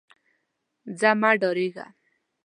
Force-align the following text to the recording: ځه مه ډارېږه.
ځه 0.99 1.11
مه 1.19 1.29
ډارېږه. 1.41 1.85